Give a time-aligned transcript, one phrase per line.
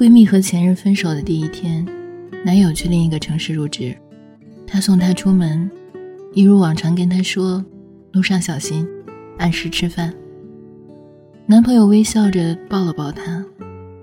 [0.00, 1.86] 闺蜜和前任分手的第一天，
[2.42, 3.94] 男友去另一个城市入职，
[4.66, 5.70] 她送他出门，
[6.32, 7.62] 一如往常跟他说
[8.12, 8.88] ：“路上小心，
[9.36, 10.10] 按时吃饭。”
[11.44, 13.44] 男朋友微笑着抱了抱她，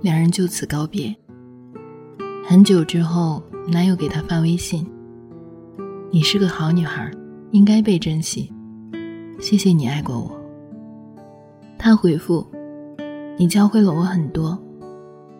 [0.00, 1.14] 两人就此告别。
[2.42, 4.86] 很久之后，男友给她发微信
[6.10, 7.10] ：“你是个好女孩，
[7.50, 8.50] 应该被珍惜，
[9.38, 10.40] 谢谢你爱过我。”
[11.76, 12.46] 她回复
[13.38, 14.58] ：“你教会了我很多。”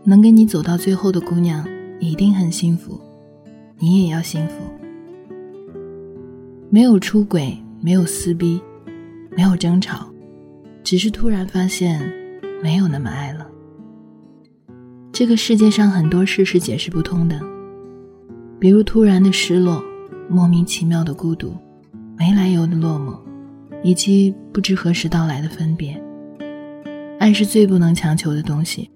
[0.04, 1.64] 能跟你走到最后的姑娘
[2.00, 3.00] 一定很幸福，
[3.78, 4.54] 你也要幸福。
[6.70, 8.60] 没有出轨，没有撕逼，
[9.36, 10.12] 没有争吵，
[10.82, 12.02] 只是突然发现
[12.62, 13.46] 没有那么爱了。
[15.12, 17.38] 这个世界上很多事是解释不通的，
[18.58, 19.84] 比如突然的失落，
[20.28, 21.54] 莫名其妙的孤独，
[22.18, 23.16] 没来由的落寞，
[23.84, 26.02] 以及不知何时到来的分别。
[27.20, 28.90] 爱是最不能强求的东西。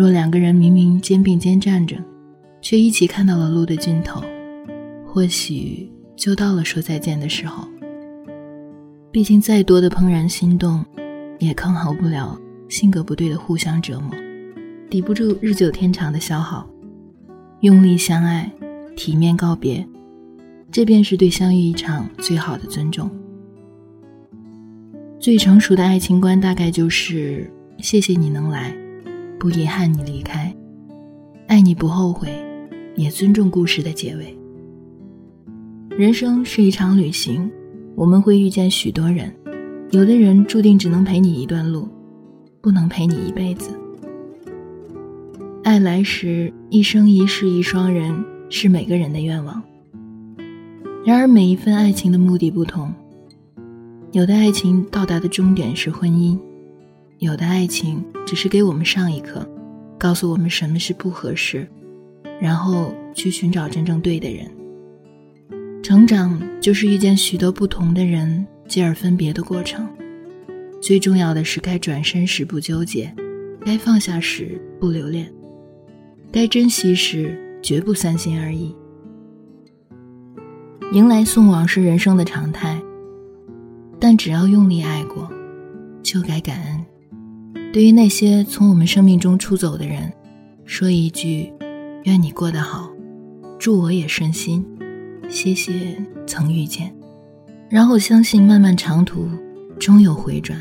[0.00, 1.94] 若两个人明明肩并肩站着，
[2.62, 4.24] 却一起看到了路的尽头，
[5.06, 7.68] 或许就到了说再见的时候。
[9.10, 10.82] 毕竟再多的怦然心动，
[11.38, 12.34] 也抗衡不了
[12.66, 14.10] 性格不对的互相折磨，
[14.88, 16.66] 抵不住日久天长的消耗。
[17.60, 18.50] 用力相爱，
[18.96, 19.86] 体面告别，
[20.72, 23.10] 这便是对相遇一场最好的尊重。
[25.18, 28.74] 最成熟的爱情观大概就是：谢谢你能来。
[29.40, 30.54] 不遗憾你离开，
[31.46, 32.28] 爱你不后悔，
[32.94, 34.38] 也尊重故事的结尾。
[35.96, 37.50] 人生是一场旅行，
[37.94, 39.34] 我们会遇见许多人，
[39.92, 41.88] 有的人注定只能陪你一段路，
[42.60, 43.70] 不能陪你一辈子。
[45.64, 48.14] 爱来时，一生一世一双人
[48.50, 49.62] 是每个人的愿望。
[51.02, 52.92] 然而每一份爱情的目的不同，
[54.12, 56.38] 有的爱情到达的终点是婚姻。
[57.20, 59.46] 有的爱情只是给我们上一课，
[59.98, 61.68] 告诉我们什么是不合适，
[62.40, 64.50] 然后去寻找真正对的人。
[65.82, 69.86] 成长就是遇见许多不同的人，继而分别的过程。
[70.80, 73.14] 最重要的是，该转身时不纠结，
[73.66, 75.30] 该放下时不留恋，
[76.32, 78.74] 该珍惜时绝不三心二意。
[80.92, 82.80] 迎来送往是人生的常态，
[83.98, 85.30] 但只要用力爱过，
[86.02, 86.79] 就该感恩。
[87.72, 90.12] 对于那些从我们生命中出走的人，
[90.64, 91.52] 说一句
[92.02, 92.90] ：“愿你过得好，
[93.60, 94.66] 祝我也顺心，
[95.28, 96.92] 谢谢曾遇见。”
[97.70, 99.28] 然后相信漫漫长途
[99.78, 100.60] 终有回转，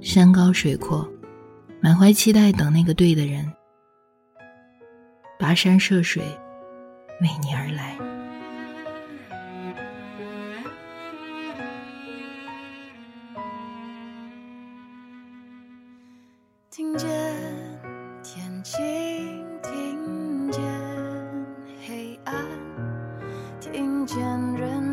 [0.00, 1.08] 山高水阔，
[1.80, 3.46] 满怀期待等那个对的人，
[5.38, 6.20] 跋山涉水，
[7.20, 7.96] 为你而来。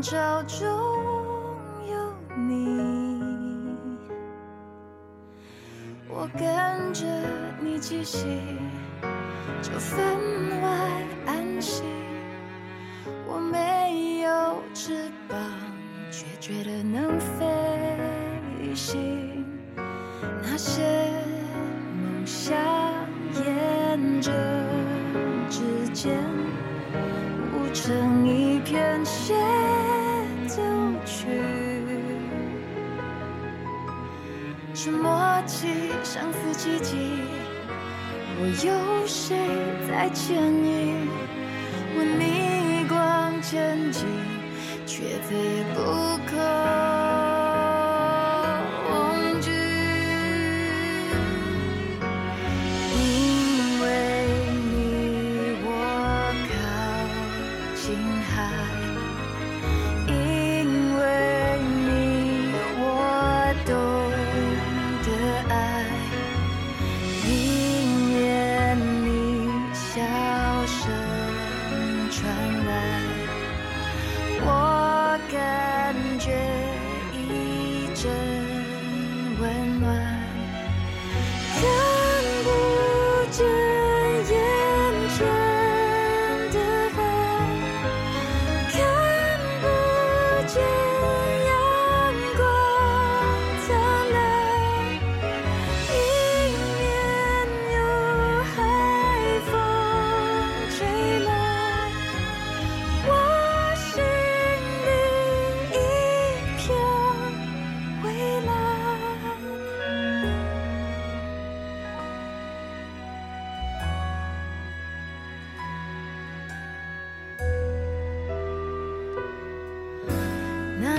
[0.10, 0.66] 潮中
[1.86, 3.20] 有你。
[6.08, 7.06] 我跟着
[7.60, 8.26] 你气息，
[9.62, 10.00] 就分
[10.62, 10.70] 外
[11.26, 11.84] 安心。
[13.28, 15.38] 我没有翅膀，
[16.10, 19.44] 却觉得能飞行。
[20.42, 20.84] 那些
[22.00, 22.26] 梦。
[22.26, 22.56] 想
[23.34, 24.32] 沿着
[25.50, 25.60] 指
[25.94, 26.18] 尖
[34.80, 35.10] 是默
[35.48, 36.98] 契，相似奇迹。
[38.40, 39.36] 我有谁
[39.90, 41.10] 在牵引？
[41.96, 44.06] 我逆光前进，
[44.86, 45.82] 却飞不
[46.28, 47.07] 可。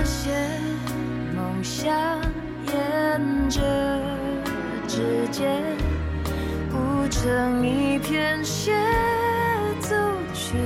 [0.09, 0.31] 些
[1.35, 1.93] 梦想
[2.65, 3.61] 沿着
[4.87, 5.61] 指尖，
[6.71, 8.73] 谱成一片协
[9.79, 9.95] 奏
[10.33, 10.57] 曲。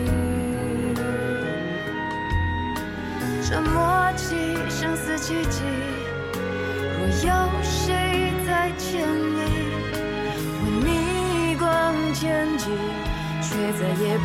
[3.46, 5.62] 这默契，生死契机，
[6.98, 9.42] 若有谁在千里
[10.64, 12.72] 为逆光前进，
[13.42, 14.24] 却再也不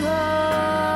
[0.00, 0.93] 可。